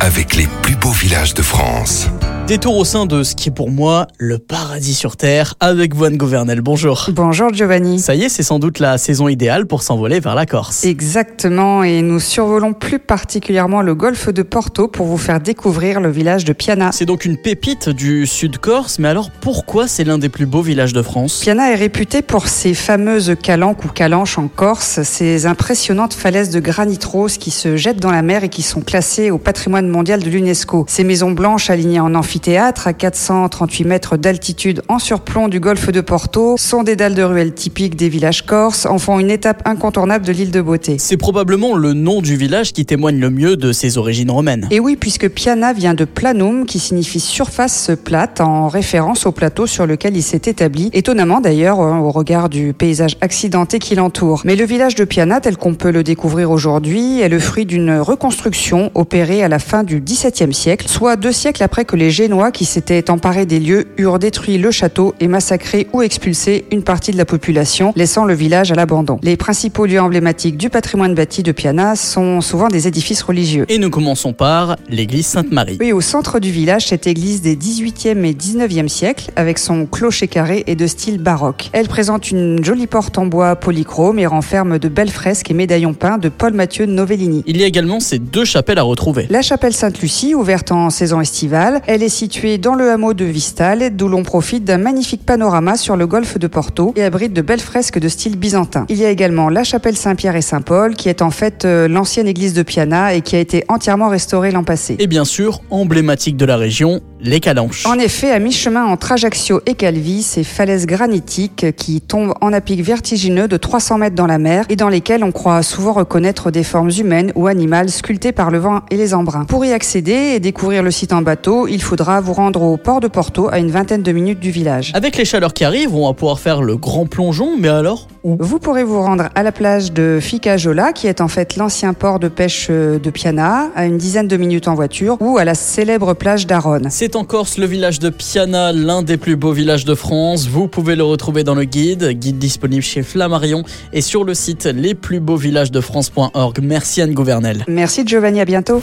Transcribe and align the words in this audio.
avec 0.00 0.36
les 0.36 0.46
plus 0.62 0.76
beaux 0.76 0.90
villages 0.90 1.34
de 1.34 1.42
France. 1.42 2.08
Détour 2.46 2.76
au 2.76 2.84
sein 2.84 3.06
de 3.06 3.24
ce 3.24 3.34
qui 3.34 3.48
est 3.48 3.52
pour 3.52 3.72
moi 3.72 4.06
le 4.18 4.38
paradis 4.38 4.94
sur 4.94 5.16
Terre 5.16 5.54
avec 5.58 5.96
Voine 5.96 6.16
Gouvernel. 6.16 6.60
Bonjour. 6.60 7.06
Bonjour 7.12 7.52
Giovanni. 7.52 7.98
Ça 7.98 8.14
y 8.14 8.22
est, 8.22 8.28
c'est 8.28 8.44
sans 8.44 8.60
doute 8.60 8.78
la 8.78 8.98
saison 8.98 9.26
idéale 9.26 9.66
pour 9.66 9.82
s'envoler 9.82 10.20
vers 10.20 10.36
la 10.36 10.46
Corse. 10.46 10.84
Exactement, 10.84 11.82
et 11.82 12.02
nous 12.02 12.20
survolons 12.20 12.72
plus 12.72 13.00
particulièrement 13.00 13.82
le 13.82 13.96
golfe 13.96 14.28
de 14.28 14.42
Porto 14.42 14.86
pour 14.86 15.06
vous 15.06 15.16
faire 15.16 15.40
découvrir 15.40 16.00
le 16.00 16.08
village 16.08 16.44
de 16.44 16.52
Piana. 16.52 16.90
C'est 16.92 17.04
donc 17.04 17.24
une 17.24 17.36
pépite 17.36 17.88
du 17.88 18.28
sud 18.28 18.58
Corse, 18.58 19.00
mais 19.00 19.08
alors 19.08 19.32
pourquoi 19.32 19.88
c'est 19.88 20.04
l'un 20.04 20.18
des 20.18 20.28
plus 20.28 20.46
beaux 20.46 20.62
villages 20.62 20.92
de 20.92 21.02
France? 21.02 21.40
Piana 21.40 21.72
est 21.72 21.76
réputé 21.76 22.22
pour 22.22 22.46
ses 22.46 22.74
fameuses 22.74 23.34
calanques 23.42 23.84
ou 23.84 23.88
calanches 23.88 24.38
en 24.38 24.46
Corse, 24.46 25.02
ces 25.02 25.46
impressionnantes 25.46 26.14
falaises 26.14 26.50
de 26.50 26.60
granit 26.60 27.00
rose 27.04 27.38
qui 27.38 27.50
se 27.50 27.76
jettent 27.76 27.98
dans 27.98 28.12
la 28.12 28.22
mer 28.22 28.44
et 28.44 28.50
qui 28.50 28.62
sont 28.62 28.82
classées 28.82 29.32
au 29.32 29.38
patrimoine 29.38 29.88
mondial 29.88 30.22
de 30.22 30.30
l'UNESCO. 30.30 30.84
Ces 30.86 31.02
maisons 31.02 31.32
blanches 31.32 31.70
alignées 31.70 31.98
en 31.98 32.14
amphithéâtre 32.14 32.35
amphithéâtre 32.36 32.86
à 32.86 32.92
438 32.92 33.84
mètres 33.84 34.16
d'altitude 34.18 34.82
en 34.88 34.98
surplomb 34.98 35.48
du 35.48 35.58
golfe 35.58 35.90
de 35.90 36.02
Porto 36.02 36.56
sont 36.58 36.82
des 36.82 36.94
dalles 36.94 37.14
de 37.14 37.22
ruelles 37.22 37.54
typiques 37.54 37.96
des 37.96 38.10
villages 38.10 38.44
corses, 38.44 38.84
en 38.84 38.98
font 38.98 39.18
une 39.18 39.30
étape 39.30 39.62
incontournable 39.64 40.26
de 40.26 40.32
l'île 40.32 40.50
de 40.50 40.60
Beauté. 40.60 40.96
C'est 40.98 41.16
probablement 41.16 41.74
le 41.74 41.94
nom 41.94 42.20
du 42.20 42.36
village 42.36 42.74
qui 42.74 42.84
témoigne 42.84 43.18
le 43.18 43.30
mieux 43.30 43.56
de 43.56 43.72
ses 43.72 43.96
origines 43.96 44.30
romaines. 44.30 44.68
Et 44.70 44.80
oui, 44.80 44.96
puisque 44.96 45.30
Piana 45.30 45.72
vient 45.72 45.94
de 45.94 46.04
planum, 46.04 46.66
qui 46.66 46.78
signifie 46.78 47.20
surface 47.20 47.90
plate, 48.04 48.42
en 48.42 48.68
référence 48.68 49.24
au 49.24 49.32
plateau 49.32 49.66
sur 49.66 49.86
lequel 49.86 50.14
il 50.14 50.22
s'est 50.22 50.42
établi, 50.44 50.90
étonnamment 50.92 51.40
d'ailleurs 51.40 51.80
hein, 51.80 52.00
au 52.00 52.10
regard 52.10 52.50
du 52.50 52.74
paysage 52.74 53.16
accidenté 53.22 53.78
qui 53.78 53.94
l'entoure. 53.94 54.42
Mais 54.44 54.56
le 54.56 54.66
village 54.66 54.94
de 54.94 55.04
Piana, 55.04 55.40
tel 55.40 55.56
qu'on 55.56 55.74
peut 55.74 55.90
le 55.90 56.02
découvrir 56.02 56.50
aujourd'hui, 56.50 57.18
est 57.22 57.30
le 57.30 57.38
fruit 57.38 57.64
d'une 57.64 57.96
reconstruction 57.96 58.90
opérée 58.94 59.42
à 59.42 59.48
la 59.48 59.58
fin 59.58 59.84
du 59.84 60.02
XVIIe 60.02 60.52
siècle, 60.52 60.86
soit 60.86 61.16
deux 61.16 61.32
siècles 61.32 61.62
après 61.62 61.86
que 61.86 61.96
les 61.96 62.10
Génois 62.26 62.50
qui 62.50 62.64
s'étaient 62.64 63.08
emparés 63.08 63.46
des 63.46 63.60
lieux 63.60 63.84
eurent 63.98 64.18
détruit 64.18 64.58
le 64.58 64.72
château 64.72 65.14
et 65.20 65.28
massacré 65.28 65.86
ou 65.92 66.02
expulsé 66.02 66.64
une 66.72 66.82
partie 66.82 67.12
de 67.12 67.16
la 67.16 67.24
population, 67.24 67.92
laissant 67.94 68.24
le 68.24 68.34
village 68.34 68.72
à 68.72 68.74
l'abandon. 68.74 69.20
Les 69.22 69.36
principaux 69.36 69.86
lieux 69.86 70.00
emblématiques 70.00 70.56
du 70.56 70.68
patrimoine 70.68 71.14
bâti 71.14 71.44
de 71.44 71.52
Piana 71.52 71.94
sont 71.94 72.40
souvent 72.40 72.66
des 72.66 72.88
édifices 72.88 73.22
religieux. 73.22 73.64
Et 73.68 73.78
nous 73.78 73.90
commençons 73.90 74.32
par 74.32 74.74
l'église 74.88 75.26
Sainte-Marie. 75.26 75.76
Oui, 75.78 75.92
au 75.92 76.00
centre 76.00 76.40
du 76.40 76.50
village, 76.50 76.88
cette 76.88 77.06
église 77.06 77.42
des 77.42 77.54
18e 77.54 78.24
et 78.24 78.32
19e 78.32 78.88
siècles, 78.88 79.30
avec 79.36 79.60
son 79.60 79.86
clocher 79.86 80.26
carré 80.26 80.64
et 80.66 80.74
de 80.74 80.88
style 80.88 81.18
baroque. 81.18 81.70
Elle 81.72 81.86
présente 81.86 82.32
une 82.32 82.64
jolie 82.64 82.88
porte 82.88 83.18
en 83.18 83.26
bois 83.26 83.54
polychrome 83.54 84.18
et 84.18 84.26
renferme 84.26 84.80
de 84.80 84.88
belles 84.88 85.12
fresques 85.12 85.48
et 85.52 85.54
médaillons 85.54 85.94
peints 85.94 86.18
de 86.18 86.28
Paul 86.28 86.54
Mathieu 86.54 86.86
Novellini. 86.86 87.44
Il 87.46 87.56
y 87.58 87.62
a 87.62 87.68
également 87.68 88.00
ces 88.00 88.18
deux 88.18 88.44
chapelles 88.44 88.80
à 88.80 88.82
retrouver. 88.82 89.28
La 89.30 89.42
chapelle 89.42 89.74
Sainte-Lucie, 89.74 90.34
ouverte 90.34 90.72
en 90.72 90.90
saison 90.90 91.20
estivale, 91.20 91.82
elle 91.86 92.02
est 92.02 92.15
situé 92.16 92.56
dans 92.56 92.74
le 92.74 92.90
hameau 92.90 93.12
de 93.12 93.26
Vistal, 93.26 93.94
d'où 93.94 94.08
l'on 94.08 94.22
profite 94.22 94.64
d'un 94.64 94.78
magnifique 94.78 95.26
panorama 95.26 95.76
sur 95.76 95.96
le 95.96 96.06
golfe 96.06 96.38
de 96.38 96.46
Porto 96.46 96.94
et 96.96 97.02
abrite 97.02 97.34
de 97.34 97.42
belles 97.42 97.60
fresques 97.60 97.98
de 97.98 98.08
style 98.08 98.38
byzantin. 98.38 98.86
Il 98.88 98.96
y 98.96 99.04
a 99.04 99.10
également 99.10 99.50
la 99.50 99.64
chapelle 99.64 99.96
Saint-Pierre 99.96 100.34
et 100.34 100.40
Saint-Paul, 100.40 100.94
qui 100.94 101.10
est 101.10 101.20
en 101.20 101.30
fait 101.30 101.66
euh, 101.66 101.88
l'ancienne 101.88 102.26
église 102.26 102.54
de 102.54 102.62
Piana 102.62 103.12
et 103.12 103.20
qui 103.20 103.36
a 103.36 103.38
été 103.38 103.64
entièrement 103.68 104.08
restaurée 104.08 104.50
l'an 104.50 104.64
passé. 104.64 104.96
Et 104.98 105.06
bien 105.06 105.26
sûr, 105.26 105.60
emblématique 105.68 106.38
de 106.38 106.46
la 106.46 106.56
région, 106.56 107.02
les 107.26 107.40
Calanches. 107.40 107.84
En 107.86 107.98
effet, 107.98 108.30
à 108.30 108.38
mi-chemin 108.38 108.84
entre 108.84 109.12
Ajaccio 109.12 109.60
et 109.66 109.74
Calvi, 109.74 110.22
ces 110.22 110.44
falaises 110.44 110.86
granitiques 110.86 111.66
qui 111.76 112.00
tombent 112.00 112.34
en 112.40 112.52
à 112.52 112.60
pic 112.60 112.80
vertigineux 112.82 113.48
de 113.48 113.56
300 113.56 113.98
mètres 113.98 114.16
dans 114.16 114.26
la 114.26 114.38
mer 114.38 114.64
et 114.68 114.76
dans 114.76 114.88
lesquelles 114.88 115.24
on 115.24 115.32
croit 115.32 115.62
souvent 115.62 115.92
reconnaître 115.92 116.50
des 116.50 116.62
formes 116.62 116.90
humaines 116.90 117.32
ou 117.34 117.46
animales 117.46 117.90
sculptées 117.90 118.32
par 118.32 118.50
le 118.50 118.58
vent 118.58 118.80
et 118.90 118.96
les 118.96 119.14
embruns. 119.14 119.44
Pour 119.44 119.64
y 119.64 119.72
accéder 119.72 120.34
et 120.34 120.40
découvrir 120.40 120.82
le 120.82 120.90
site 120.90 121.12
en 121.12 121.22
bateau, 121.22 121.66
il 121.66 121.82
faudra 121.82 122.20
vous 122.20 122.32
rendre 122.32 122.62
au 122.62 122.76
port 122.76 123.00
de 123.00 123.08
Porto, 123.08 123.48
à 123.50 123.58
une 123.58 123.70
vingtaine 123.70 124.02
de 124.02 124.12
minutes 124.12 124.40
du 124.40 124.50
village. 124.50 124.92
Avec 124.94 125.16
les 125.16 125.24
chaleurs 125.24 125.52
qui 125.52 125.64
arrivent, 125.64 125.94
on 125.94 126.06
va 126.06 126.14
pouvoir 126.14 126.38
faire 126.38 126.62
le 126.62 126.76
grand 126.76 127.06
plongeon, 127.06 127.56
mais 127.58 127.68
alors 127.68 128.08
où? 128.22 128.36
Vous 128.40 128.58
pourrez 128.58 128.84
vous 128.84 129.00
rendre 129.02 129.28
à 129.34 129.42
la 129.42 129.52
plage 129.52 129.92
de 129.92 130.18
Ficajola, 130.20 130.92
qui 130.92 131.06
est 131.06 131.20
en 131.20 131.28
fait 131.28 131.56
l'ancien 131.56 131.92
port 131.92 132.18
de 132.18 132.28
pêche 132.28 132.68
de 132.68 133.10
Piana, 133.10 133.70
à 133.74 133.86
une 133.86 133.98
dizaine 133.98 134.28
de 134.28 134.36
minutes 134.36 134.68
en 134.68 134.74
voiture, 134.74 135.16
ou 135.20 135.38
à 135.38 135.44
la 135.44 135.54
célèbre 135.54 136.14
plage 136.14 136.46
d'Aron. 136.46 136.82
C'est 136.90 137.15
en 137.16 137.24
Corse 137.24 137.56
le 137.56 137.66
village 137.66 137.98
de 137.98 138.10
Piana, 138.10 138.72
l'un 138.72 139.02
des 139.02 139.16
plus 139.16 139.36
beaux 139.36 139.52
villages 139.52 139.84
de 139.84 139.94
France. 139.94 140.46
Vous 140.48 140.68
pouvez 140.68 140.96
le 140.96 141.02
retrouver 141.02 141.44
dans 141.44 141.54
le 141.54 141.64
guide, 141.64 142.10
guide 142.10 142.38
disponible 142.38 142.82
chez 142.82 143.02
Flammarion 143.02 143.64
et 143.92 144.02
sur 144.02 144.22
le 144.22 144.34
site 144.34 144.66
lesplusbeauxvillagesdefrance.org. 144.66 146.58
Merci 146.62 147.00
Anne 147.00 147.14
Gouvernel. 147.14 147.64
Merci 147.68 148.02
Giovanni, 148.06 148.40
à 148.40 148.44
bientôt. 148.44 148.82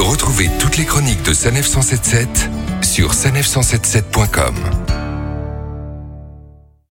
Retrouvez 0.00 0.50
toutes 0.58 0.76
les 0.76 0.84
chroniques 0.84 1.22
de 1.24 1.32
Sanef 1.32 1.66
177 1.66 2.50
sur 2.82 3.12
sanef177.com. 3.12 5.03